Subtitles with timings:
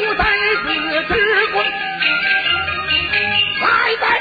[0.00, 0.24] 不在
[0.62, 0.66] 此
[1.08, 1.14] 之
[1.52, 1.62] 过
[3.60, 4.19] 来哉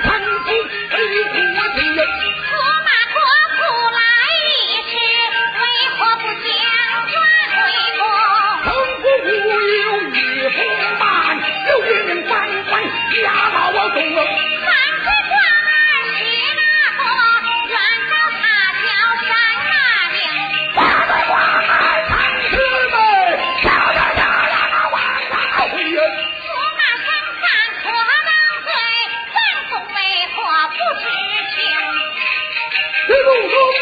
[33.47, 33.78] 后。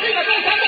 [0.00, 0.59] 这个大山。